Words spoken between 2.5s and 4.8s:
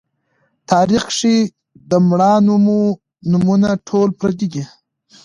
مـو نومــونه ټول پردي دي